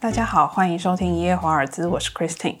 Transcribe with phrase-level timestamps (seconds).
[0.00, 2.58] 大家好，欢迎收听《一夜华尔兹》，我是 Christine。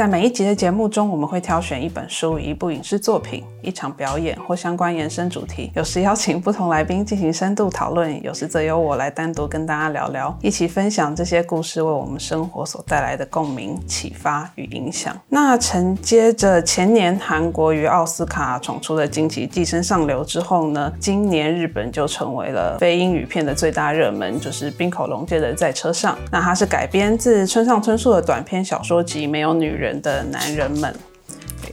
[0.00, 15.14] 在每一集的节目中，我们会挑选一本书、一部影视作品、一场表演或相关延伸主题，有时邀请不同来宾进行深度讨论，有时则由我来单独跟大家聊聊，一起分享这些故事为我们生活所带来的共鸣、启发与影响。
[15.28, 26.14] 那承接着前年韩国与奥斯卡闯出的惊奇寄生上流之后呢，今年日本就成为了非英语片的最大热门，就是冰口龙介的《在车上》。
[26.32, 29.88] 那它是改编自村上春树的短篇小说集《没有女人》。
[30.02, 30.94] 的男人们，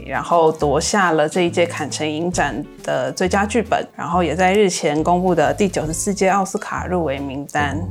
[0.06, 7.78] 然后夺下了这一届坎城影展的最佳剧本，然后也在日前公布的第九十四届奥斯卡入围名单。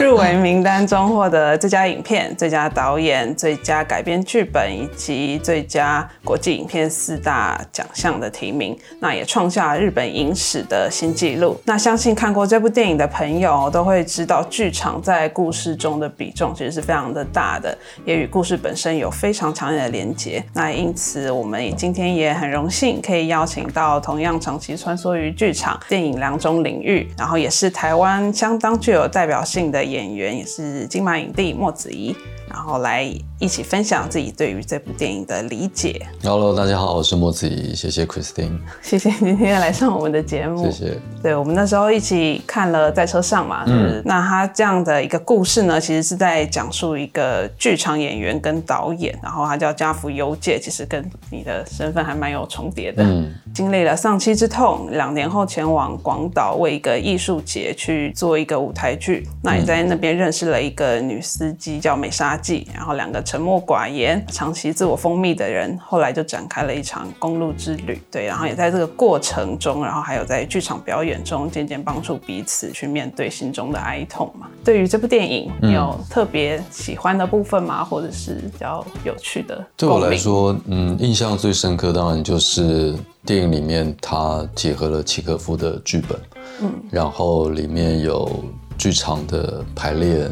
[0.00, 11.60] 入围名单中获得最佳影片、最佳导演、最佳改编剧本以及最佳国际影片四大奖项的提名，那也创下日本影史的新纪录。
[11.64, 20.42] 那相信看过这部电影的朋友都会知道，剧场在故事中的比重其实是非常的大的，也与故事本身有非常强烈的连结。
[20.54, 28.32] 那因此，我们今天也很荣幸可以邀请到同样长期穿梭于剧场、电影两种领域，然后也是台湾。
[28.32, 32.16] 相当具有代表性的演员，也是金马影帝莫子仪。
[32.48, 33.02] 然后来
[33.38, 36.06] 一起分享自己对于这部电影的理解。
[36.22, 40.64] Hello，大家好，我是莫子怡，谢谢 Christine，谢谢今天来上我们的节目。
[40.64, 40.98] 谢谢。
[41.22, 53.02] 对我们那时候一起看了在车上嘛，嗯，那他这样的一个故事呢，其实是在讲述一个剧场演员跟导演，然后他叫家福优介，其实跟你的身份还蛮有重叠的。
[53.02, 62.36] 嗯，经历了丧妻之痛，两年后前往广岛为一个艺术节去做一个舞台剧，那也在那边认识了一个女司机叫美莎。
[62.74, 68.00] 然后两个沉默寡言、长期自我封闭的人，后来就展开了一场公路之旅。
[68.10, 74.46] 对，然后也在这个过程中，然后还有在剧场表演中，渐渐帮助彼此去面对心中的哀痛嘛。
[74.64, 77.82] 对于这部电影，你有特别喜欢的部分吗？
[77.82, 79.66] 或者是比较有趣的？
[79.76, 86.18] 对我来说，嗯，印象最深刻当然就是电影里面它结合了契诃夫的剧本，
[86.62, 88.44] 嗯，然后里面有
[88.78, 90.30] 剧场的排练。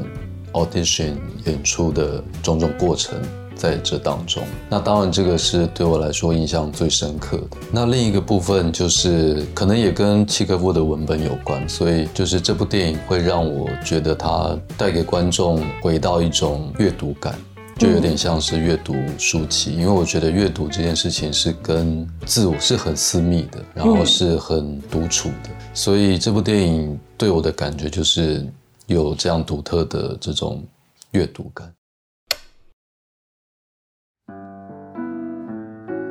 [0.55, 3.21] Audition 演出的种种过程，
[3.55, 7.57] 在这当中，那当然这个是对我来说印象最深刻的。
[7.71, 17.39] 那另一个部分就是，可能也跟契诃夫的文本有关，所以就是这部电影会让我觉得它带给观众回到一种阅读感，
[17.79, 28.45] 就有点像是阅读书籍，因为我觉得阅读这件事情是跟自我是很私密的，然后是很独处的，所以这部电影对我的感觉就是。
[28.87, 30.63] 有这样独特的这种
[31.13, 31.73] 阅读感，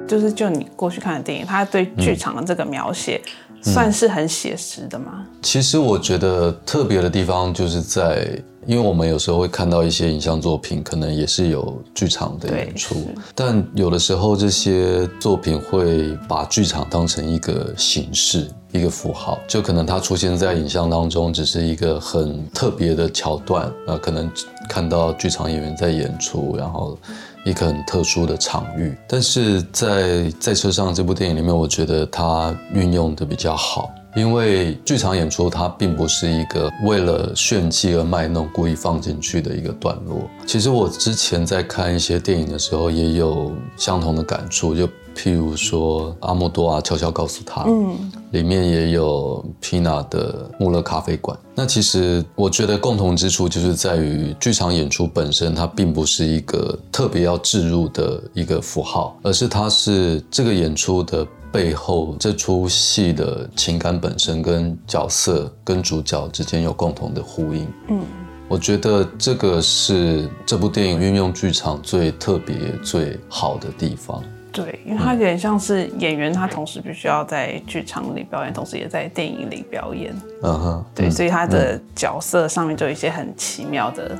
[0.07, 3.21] 就是就你过去看的电影，他对剧场的这个描写，
[3.61, 5.27] 算是很写实的吗？
[5.41, 12.95] 其实我觉得特别的地方就是在，因为我们有时候会看到一些影像作品，可能也是有剧场的演出，
[13.35, 18.49] 但有的时候这些作品会把剧场当成一个形式。
[18.71, 24.27] 一个符号，就可能它出现在影像当中，只是一个很特别的桥段啊，可能
[24.67, 26.97] 看到剧场演员在演出，然后
[27.45, 28.97] 一个很特殊的场域。
[29.07, 40.29] 但是在在车上这部电影里面，我觉得它运用的比较好，因为剧场演出它并不是一个为了炫技而卖弄故意放进去的一个段落。
[40.45, 44.87] 其实我之前在看一些电影的时候，也有相同的感触，就。
[45.15, 51.37] 譬如说，阿莫多啊，悄悄告诉他，嗯，里面也有皮娜的穆勒咖啡馆。
[51.55, 67.67] 那其实我觉得共同之处就是在于剧场演出本身，它并不是一个特别要置入的一个符号，而是它是这个演出的背后，这出戏的情感本身跟角色跟主角之间有共同的呼应。
[67.89, 68.01] 嗯，
[68.47, 74.23] 我觉得这个是这部电影运用剧场最特别、最好的地方。
[74.53, 80.15] 对，因为他有点像是演员，他同时必须要在剧场里表演，同时也在电影里表演。
[80.43, 84.17] 嗯哼，对，所以他的角色上面就有一些很奇妙的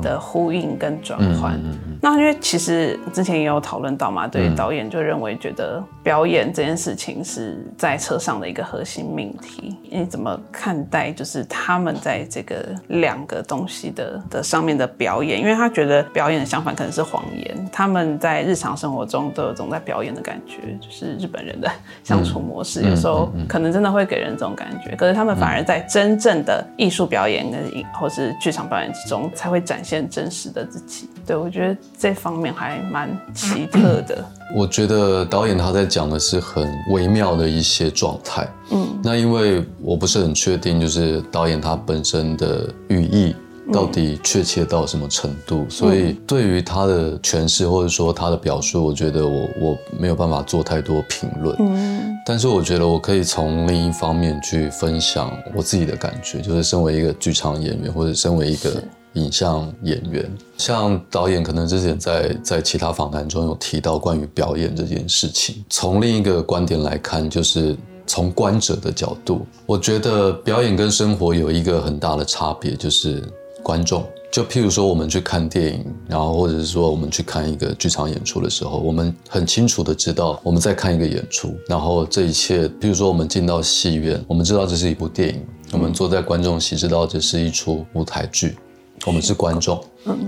[0.00, 1.60] 的呼应跟转换。
[2.00, 9.76] 那因为其实之前也有讨论到嘛，对导演就认为觉得表演这件事情是在车上的一个核心命题。
[9.90, 15.38] 你怎么看待就是他们在这个两个东西的的上面的表演？
[15.40, 17.68] 因为他觉得表演的相反可能是谎言。
[17.72, 21.70] 他们在日常生活中都有种在表演的感觉，就是日本人的
[22.02, 24.96] 相处模式，有时候可能真的会给人这种感觉。
[24.96, 27.60] 可是他们反而在真正的艺术表演跟
[28.00, 31.08] 或是剧场表演之中，才会展现真实的自己。
[31.26, 34.24] 对我觉得这方面还蛮奇特的。
[34.56, 38.48] 我觉得导演他在讲的是很微妙的一些状态。
[38.70, 43.36] 嗯，那因为我不是很确定，就是导演他本身的语义
[43.72, 45.66] 到底确切到什么程度？
[45.68, 51.56] 所以对于他的诠释或者说他的表述，我觉得我我没有办法做太多评论。
[51.60, 58.82] 嗯，但是我觉得我可以从另一方面去分享我自己的感觉，就是身为一个剧场演员，或者身为一个
[59.14, 67.76] 影像演员，像导演可能之前在在其他访谈中有提到关于表演这件事情，从另一个观点来看，就是。
[68.10, 73.22] 从观者的角度，我觉得表演跟生活有一个很大的差别，就是
[73.68, 74.02] 观众。
[74.32, 88.56] 就譬如说，我们去看电影，然后或者是说我们去看一个剧场演出的时候，我们很清楚的知道我们在看一个演出，然后这一切，譬如说我们进到戏院，我们知道这是一部电影，我们坐在观众席，知道这是一出舞台剧，
[89.04, 89.78] 我们是观众，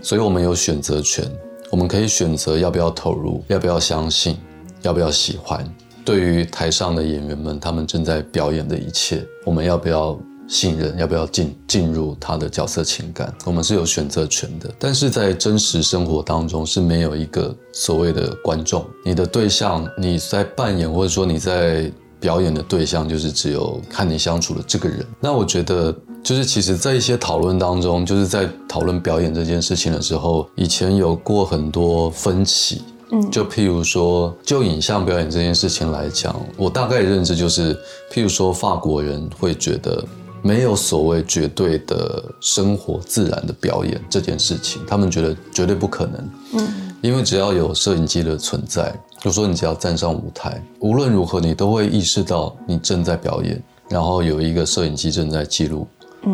[0.02, 1.24] 所以我们有选择权，
[1.70, 4.36] 我们可以选择要不要投入，要不要相信，
[4.82, 5.66] 要不要喜欢。
[6.04, 10.18] 对于台上的演员们，他们正在表演的一切，我们要不要
[10.50, 10.98] 信任？
[10.98, 13.32] 要不要进进入他的角色情感？
[13.44, 14.68] 我们是有选择权的。
[14.78, 25.06] 但是在真实生活当中是没有一个所谓的观众，你的对象，你在扮演或者说你在表演的对象，就是只有看你相处的这个人。
[25.20, 32.82] 那我觉得，就是其实，在一些讨论当中，就是在讨论表演这件事情的时候，以前有过很多分歧。
[33.12, 37.74] 嗯就譬如说，就影像表演这件事情来讲，我大概认知就是，
[38.12, 40.04] 譬如说，法国人会觉得
[40.42, 46.30] 没有所谓绝对的生活自然的表演这件事情，他们觉得绝对不可能。
[46.54, 46.68] 嗯，
[47.02, 55.86] 因为只要有摄影机的存在，就说你只要站上舞台，无论如何你都会意识到你正在表演，然后有一个摄影机正在记录，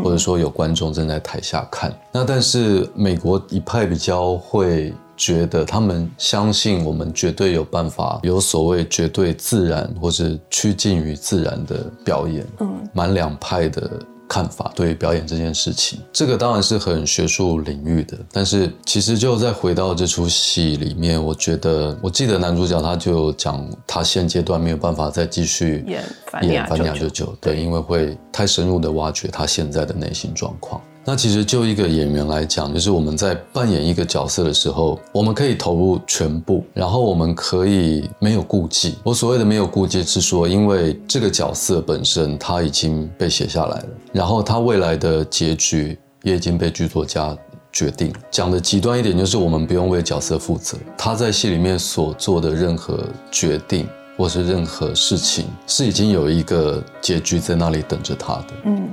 [0.03, 1.93] 或者说有观众正在台下看。
[2.12, 4.93] 那但是美国一派比较会。
[5.17, 13.91] 觉得他们相信我们绝对有办法有所谓绝对自然或是趋近于自然的表演，嗯，蛮两派的
[14.29, 26.05] 看法对于表演这件事情，这个当然是很学术领域的，但是其实就再回到这出戏里面，我觉得我记得男主角他就讲他现阶段没有办法再继续演
[26.43, 30.83] 演反亚舅舅，对，因为会太深入的挖掘他现在的内心状况。
[31.08, 38.97] 那其实就一个演员来讲，就是我们在扮演一个角色的时候，我们可以投入全部，然后我们可以没有顾忌。
[39.05, 47.38] 我所谓的没有顾忌，是说因为这个角色本身他已经被写下来了，然后他未来的结局也已经被剧作家
[47.73, 48.12] 决定。
[48.29, 53.87] 讲的极端一点，就是我们不用为角色负责，他在戏里面所做的任何决定
[54.17, 58.47] 或是任何事情，是已经有一个结局在那里等着他的。
[58.64, 58.88] 嗯。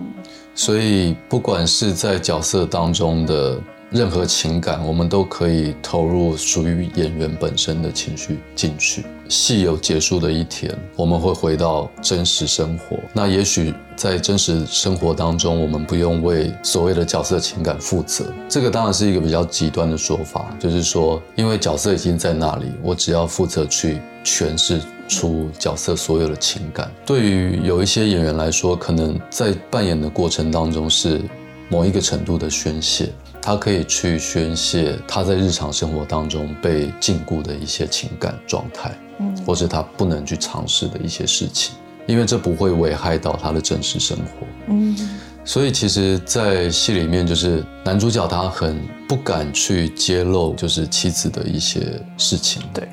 [0.55, 3.59] 所以，不管是在角色当中的
[3.89, 9.03] 任何情感，我们都可以投入属于演员本身的情绪进去。
[9.29, 12.97] 戏有结束的一天，我们会回到真实生活。
[13.13, 18.31] 那也许在真实生活当中，我们不用为所谓的角色情感负责。
[18.47, 24.79] 这个当然是一个比较极端的说法，就是说，因为角色已经在那里，我只要负责去诠释。
[25.13, 31.21] 出角色所有的情感，对于有一些演员来说，可能在扮演的过程当中是
[31.69, 33.09] 某一个程度的宣泄，
[33.41, 41.75] 他可以去宣泄他在日常生活当中被禁锢的一些情感状态，嗯，或是他不能去尝试的一些事情，
[42.07, 44.97] 因为这不会危害到他的真实生活，嗯，
[45.45, 51.81] 所以其实，在戏里面，就是男主角他很不敢去揭露，就是妻子的一些
[52.17, 52.87] 事情，对。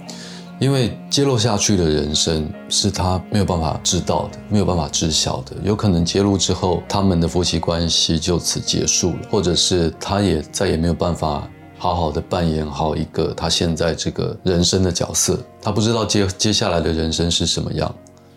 [0.60, 5.56] 因为揭露下去的人生是他没有办法知道的，没有办法知晓的。
[5.64, 11.48] 有可能揭露之后，他们的夫妻关系就此结束了，或者是他也再也没有办法
[11.78, 15.38] 好好的扮演好一个他现在这个人生的角色。
[15.62, 17.94] 他不知道接接下来的人生是什么样，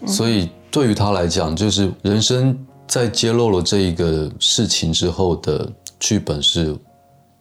[0.07, 6.73] 所以对于他来讲，就是人生在揭露了这一个事情之后的剧本是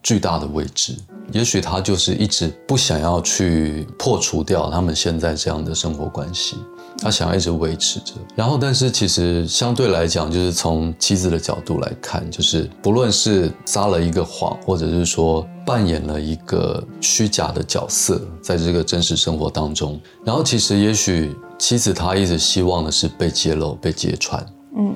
[0.02, 0.94] 巨大的未知。
[1.30, 6.56] 也许他就是一直不想要去破除掉他们现在这样的生活关系，
[6.98, 8.12] 他想要一直维持着。
[8.34, 24.44] 然后，但是其实相对来讲，就是从妻子的角度来看，就是不论是撒了一个谎，或者是说扮演了一个虚假的角色，在这个真实生活当中，然后其实也许妻子她一直希望的是被揭露、被揭穿。
[24.76, 24.94] 嗯，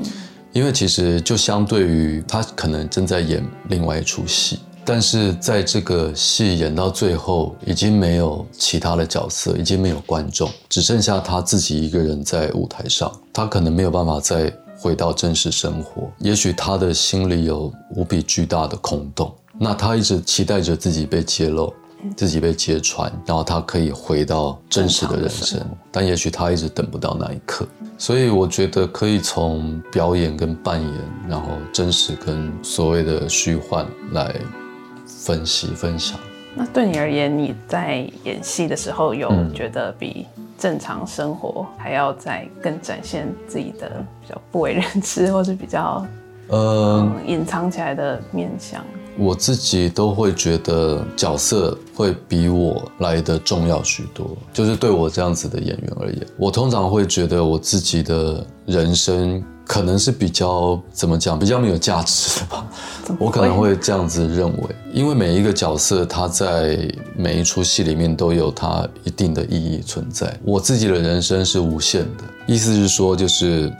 [0.52, 4.58] 因为其实就相对于他可能正在演另外一出戏。
[4.86, 13.12] 但是在这个戏演到最后，已经没有其他的角色，已经没有观众，只剩下他自己一个人在舞台上。
[13.32, 19.34] 他可能没有办法再回到真实生活，也许他的心里有无比巨大的空洞。
[19.58, 21.74] 那他一直期待着自己被揭露，
[22.16, 27.66] 自己被揭穿，然后他可以回到真实的人生，但也许他一直等不到那一刻。
[27.98, 30.92] 所以我觉得可以从表演跟扮演，
[31.28, 34.34] 然后真实跟所谓的虚幻来
[35.26, 36.16] 分析分享。
[36.54, 40.24] 那对你而言，你在演戏的时候有觉得比
[40.56, 43.90] 正常生活还要再更展现自己的
[44.22, 46.06] 比较不为人知，或是比较
[46.46, 48.82] 呃隐藏起来的面相？
[49.18, 62.66] 我自己都会觉得角色会比我来的重要许多，就是对我这样子的演员而言，我通常会觉得我自己的人生可能是比较怎么讲，比较没有价值的吧。
[63.18, 66.78] 我可能会这样子认为，因为每一个角色他在
[67.16, 70.34] 每一出戏里面都有他一定的意义存在。
[70.44, 73.72] 我自己的人生是无限的，意思是说，就是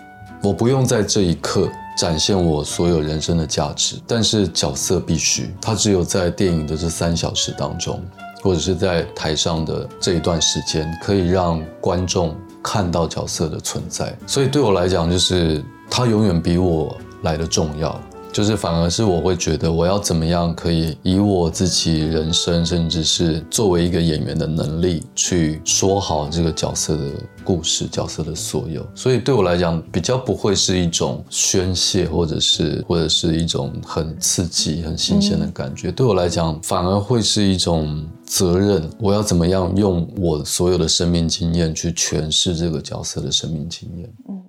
[0.43, 1.69] 我不用在这一刻。
[1.99, 7.99] 展现我所有人生的价值，但是角色必须，他只有在电影的这三小时当中，
[8.43, 14.15] 或者是在台上的这一段时间，可以让观众看到角色的存在。
[14.27, 18.01] 所以对我来讲，就是他永远比我来的重要。
[18.33, 27.05] 就是反而是我会觉得，我要怎么样可以以我自己人生，甚至是作为一个演员的能力，去说好这个角色的
[27.43, 28.87] 故事、角色的所有。
[28.95, 35.91] 所以对我来讲，比较不会是一种宣泄，或者是或者是一种很刺激、很新鲜的感觉。
[35.91, 38.87] 对我来讲，反而会是一种责任。
[38.99, 44.13] 我要怎么样用我所有的生命经验去诠释这个角色的生命经验？
[44.29, 44.43] 嗯。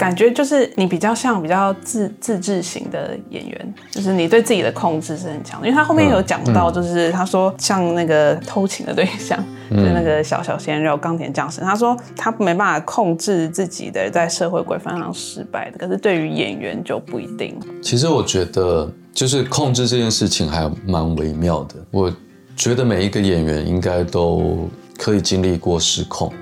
[0.00, 5.68] 感觉就是你比较像比较自自制型的演员，就是你对自己的控制是很强的。
[5.68, 9.38] 因为他后面有讲到，就是他说像那个偷情的对象，
[9.70, 17.60] 就是那个小小鲜肉钢铁降神，他说他没办法控制自己的在社会规范上失败的，可是对于演员就不一定。
[17.82, 21.74] 其实我觉得就是控制这件事情还蛮微妙的。
[21.90, 22.10] 我
[22.56, 24.66] 觉得每一个演员应该都
[24.96, 26.32] 可以经历过失控。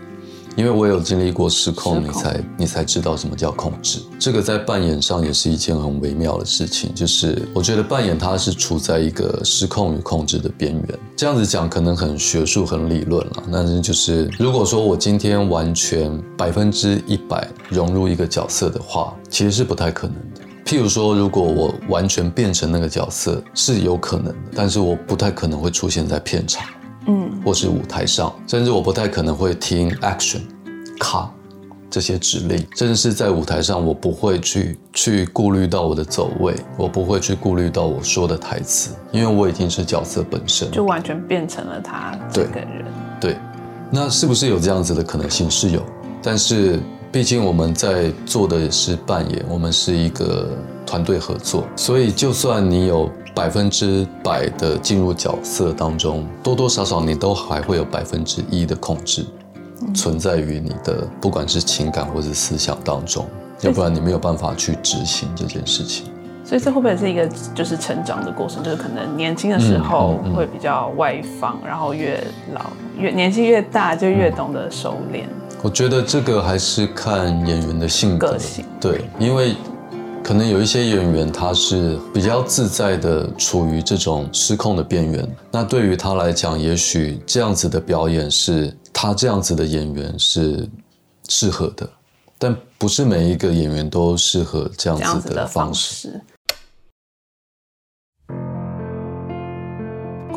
[0.58, 4.00] 因为我有经历过失控，你才你才知道什么叫控制。
[4.18, 6.92] 这个在扮演上也是一件很微妙的事情。
[6.92, 10.98] 就是我觉得扮演它是处在一个失控与控制的边缘。
[11.14, 13.44] 这样子讲可能很学术、很理论了。
[13.52, 20.40] 但是就是如果说我今天完全百分之一百融入一个角色的话，其实是不太可能的。
[20.64, 26.66] 譬如说，如果我完全变成那个角色是有可能的，但是我不太可能会出现在片场。
[27.08, 30.40] 嗯，或是舞台上，甚至我不太可能会听 action、
[31.00, 31.30] 卡
[31.90, 42.84] 这些指令，甚至是在舞台上，我不会去去顾虑到我的走位，我不会去顾虑到我说的台词，因为我已经是角色本身，就完全变成了他这个人。
[43.18, 43.36] 对，
[43.90, 45.50] 那是不是有这样子的可能性？
[45.50, 45.82] 是有，
[46.22, 46.78] 但是
[47.10, 50.46] 毕竟我们在做的也是扮演，我们是一个
[50.84, 53.10] 团队合作，所以就算你有。
[53.38, 59.24] 百分之百的进入角色当中，多多少少你都还会有百分之一的控制
[59.94, 63.24] 存在于你的，不管是情感或是思想当中，
[63.60, 66.06] 要不然你没有办法去执行这件事情。
[66.44, 68.60] 所以这会不会是一个就是成长的过程？
[68.60, 72.20] 就是可能年轻的时候会比较外放，然后越
[72.54, 72.62] 老
[72.98, 75.22] 越年纪越大就越懂得收敛。
[75.62, 78.36] 我觉得这个还是看演员的性格，
[78.80, 79.54] 对，因为。
[80.28, 85.26] 可能有一些演员，他是比较自在的处于这种失控的边缘。
[85.50, 90.68] 那对于他来讲，也许这样子的表演是他这样子的演员是
[91.30, 91.88] 适合的，
[92.36, 96.20] 但不是每一个演员都适合这样子的方式。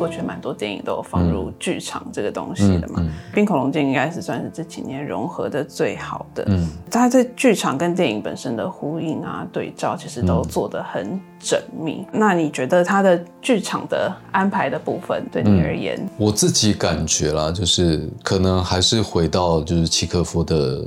[0.02, 3.00] 过去蛮多电影都有放入剧场这个东西的嘛，
[3.34, 6.42] 《冰恐龙镜》应该是算是这几年融合的最好的。
[6.48, 12.04] 嗯，它在剧场跟电影本身的呼应啊、对照，其实都做得很缜密。
[12.10, 20.84] 那你觉得它的剧场的安排的部分，对你而言，我自己感觉啦，就是可能还是回到就是契诃夫的。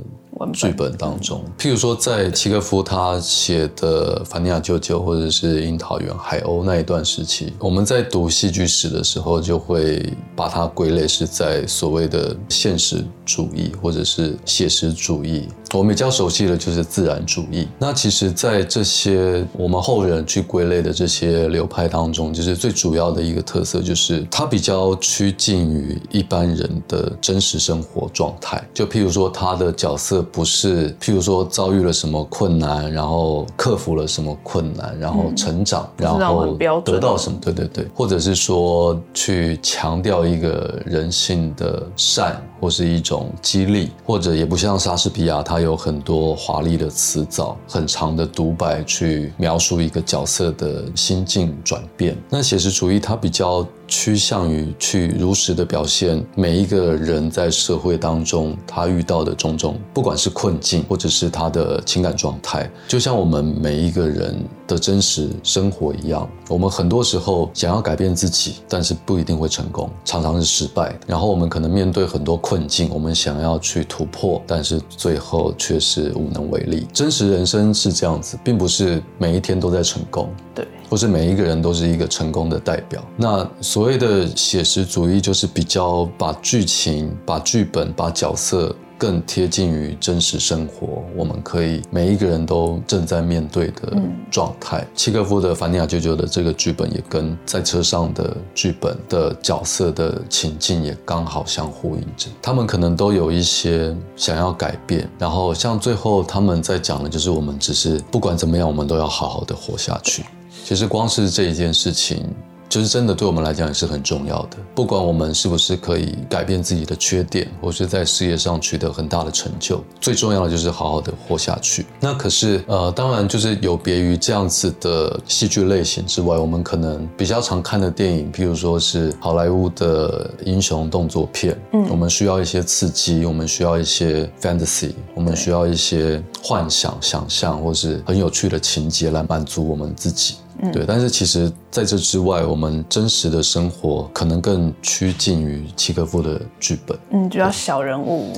[0.52, 15.48] 剧本当中，譬如说，在契诃夫他写的《凡尼亚舅舅》或者是《樱桃园海鸥》那一段时期，我们在读戏剧史的时候，就会把它归类是在所谓的现实主义或者是写实主义。
[15.72, 17.66] 我们比较熟悉的就是自然主义。
[17.78, 28.62] 那其实，在这些我们后人去归类的这些流派当中，就是最主要的一个特色，就是它比较趋近于一般人的真实生活状态。
[28.74, 30.25] 就譬如说，他的角色。
[30.32, 37.38] 不是譬如说遭遇了什么困难，然后克服了什么困难，然后成长，然后得到什么？
[37.40, 52.16] 对对对，或者是说去强调一个人性的善，或是一种激励，或者也不像莎士比亚，他有很多华丽的词藻，很长的独白去描述一个角色的心境转变。
[52.28, 53.66] 那写实主义它比较。
[53.88, 66.28] 趋向于去如实的表现每一个人在社会当中他遇到的种种，不管是困境或者是他的情感状态，就像我们每一个人的真实生活一样。
[66.48, 70.96] 我们很多时候想要改变自己，但是不一定会成功，常常是失败。
[71.06, 76.86] 然后我们可能面对很多困境，我们想要去突破，但是最后却是无能为力。
[76.92, 80.28] 真实人生是这样子，并不是每一天都在成功。
[80.54, 80.66] 对。
[80.88, 83.02] 或是每一个人都是一个成功的代表。
[83.16, 91.04] 那所谓的写实主义，就是比较把剧情、把剧本、把角色更贴近于真实生活。
[91.14, 93.92] 我们可以每一个人都正在面对的
[94.30, 94.86] 状态。
[94.94, 102.28] 契诃夫的《凡尼亚舅舅》的这个剧本，也跟在车上的剧本的角色的情境也刚好相呼应着。
[102.40, 105.06] 他们可能都有一些想要改变。
[105.18, 110.24] 然后像最后他们在讲的，就是我们只是不管怎么样，我们都要好好的活下去。
[110.66, 112.26] 其实光是这一件事情。
[112.68, 114.56] 就是真的，对我们来讲也是很重要的。
[114.74, 121.86] 不管我们是不是可以改变自己的缺点，或是在事业上取得很大的成就，最重要的就是好好的活下去。
[122.00, 140.34] 那可是，呃，当然就是有别于这样子的戏剧类型之外，我们可能比较常看的电影，譬如说是好莱坞的英雄动作片，嗯，我们需要一些刺激，我们需要一些 fantasy，我们需要一些幻想、想象，或是很有趣的情节来满足我们自己。
[140.72, 146.98] 对，但是其实在这之外，我们真实的生活可能更趋近于契诃夫的剧本。
[147.10, 148.32] 嗯，就要小人物。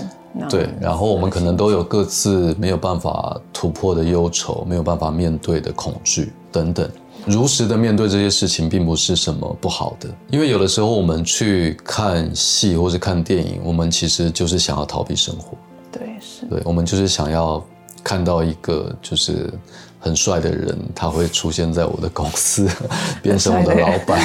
[0.48, 6.88] 对，然后我们可能都有各自没有办法突破的忧愁，没有办法面对的恐惧等等。
[7.24, 15.56] 如实的面对这些事情，并不是什么不好的，因为有的时候我们去看戏或是看电影，我们其实就是想要逃避生活。
[15.90, 16.46] 对，是。
[16.46, 17.64] 对，我们就是想要
[18.08, 19.52] 看到一个就是。
[20.00, 22.68] 很帅的人，他会出现在我的公司，
[23.20, 24.16] 变成我的老板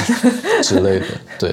[0.62, 1.06] 之类的。
[1.36, 1.52] 对，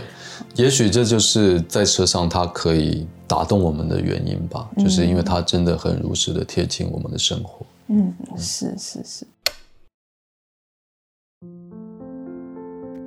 [0.53, 7.65] 也许这就是在车上他可以打动我们的原因吧，就是因为他真的很如实的贴近我们的生活。
[7.87, 9.27] 嗯，是是是。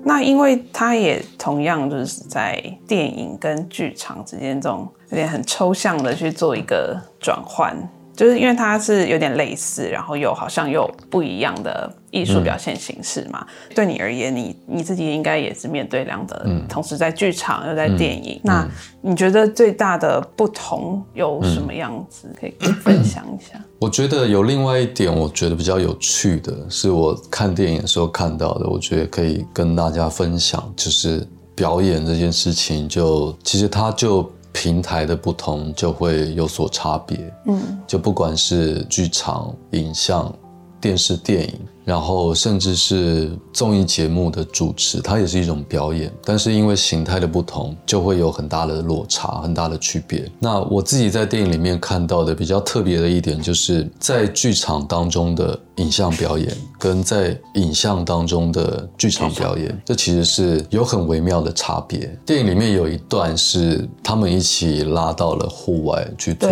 [0.04, 7.72] 那因为他也同样就是在电影跟剧场之间这种有点很抽象的去做一个转换。
[8.16, 13.46] 就是因为它是有点类似，然后又好像又不一样的艺术表现形式嘛。
[13.74, 18.40] 对你而言，你你自己应该也是面对两个，同时在剧场又在电影。
[18.44, 18.66] 那
[19.00, 22.28] 你觉得最大的不同有什么样子？
[22.40, 23.60] 可以分享一下。
[23.80, 34.30] 我觉得有另外一点，我觉得比较有趣的是，我看电影的时候看到的，我觉得可以跟大家分享，就是表演这件事情，就其实它就。
[34.54, 40.32] 平台的不同就会有所差别，嗯，就不管是剧场、影像、
[40.80, 41.60] 电视、电影。
[41.84, 50.30] 然后，甚至是综艺节目的主持，它也是一种表演，但是因为形态的不同，就会有很大的落差，很大的区别。
[50.38, 62.18] 那我自己在电影里面看到的比较特别的一点，就是在剧场当中的影像表演，跟在影像当中的剧场表演，这其实是有很微妙的差别。
[62.24, 66.48] 电影里面有一段是他们一起拉到了户外去做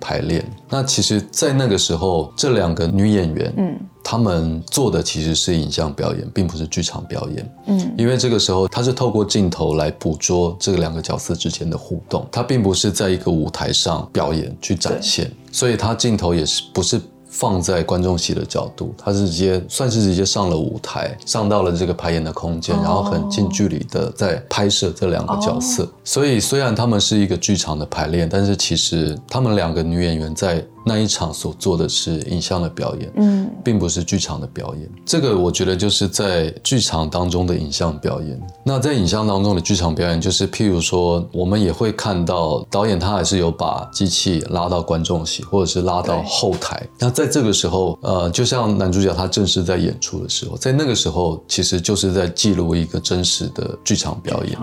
[0.00, 3.76] 排练，那其实，在那个时候，这两个女演员，嗯。
[4.10, 7.54] 他们做的其实是影像表演，并不是剧场表演。
[7.66, 16.98] 嗯，因为这个时候他是透过镜头来捕捉这两个角色之间的互动，他并不是在一个舞台上表演去展现，所以他镜头也是不是。
[17.30, 25.86] 放在观众席的角度，他是直接算是直接上了舞台，上到了这个排演的空间，然后很近距离的在拍摄这两个角色。
[26.02, 34.90] 所以虽然他们是一个剧场的排练，但是其实他们两个女演员在那一场所做的是影像的表演，嗯，并不是剧场的表演。
[35.04, 38.40] 这个我觉得就是在剧场当中的影像表演。
[38.64, 46.86] 那在影像当中的剧场表演，就是譬如说，我们也会看到导演他还是有把机器拉到观众席，或者是拉到后台。
[46.98, 54.58] 那在这个时候，呃，就像男主角他正式在演出的时候，在那个时候，其实就是在记录一个真实的剧场表演。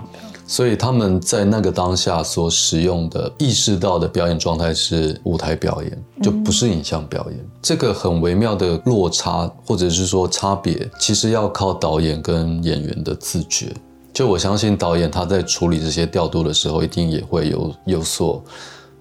[0.46, 7.50] 所以他们在那个当下所使用的、意识到的表演状态是舞台表演，就不是影像表演。
[7.60, 13.74] 这个很微妙的落差，或者是说差别，其实要靠导演跟演员的自觉。
[14.12, 18.42] 就我相信导演他在处理这些调度的时候，一定也会有有所。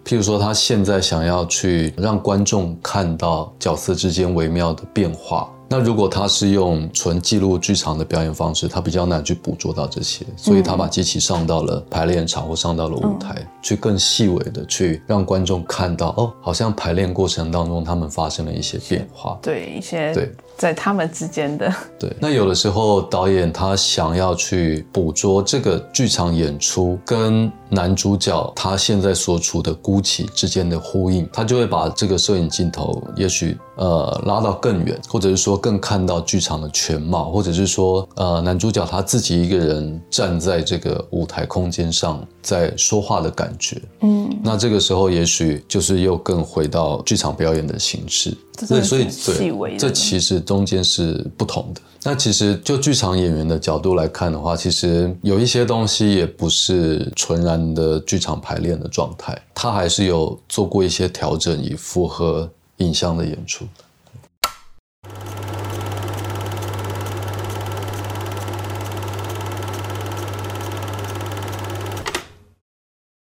[0.04, 5.50] 譬如说，他现在想要去让观众看到角色之间微妙的变化。
[5.78, 22.16] 那如果他是用纯记录剧场的表演方式，他比较难去捕捉到这些，所以他把机器上到了排练场或上到了舞台，去更细微的去让观众看到，哦，好像排练过程当中他们发生了一些变化，对一些对在他们之间的 对。
[22.20, 35.56] 那有的时候导演他想要去捕捉这个剧场演出跟男主角他现在所处的孤寂之间的呼应，他就会把这个摄影镜头也许呃拉到更远，或者是说。
[35.66, 48.38] 更看到剧场的全貌，或者是说，呃，男主角他自己一个人站在这个舞台空间上在说话的感觉，嗯，那这个时候也许就是又更回到剧场表演的形式，
[48.68, 51.82] 对，所以对，这其实中间是不同的。
[52.04, 63.66] 那其实就剧场演员的角度来看的话，其实有一些东西也不是纯然的剧场排练的状态，他还是有做过一些调整，以符合影像的演出。